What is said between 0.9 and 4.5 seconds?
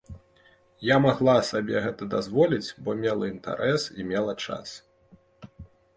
магла сабе гэта дазволіць, бо мела інтарэс і мела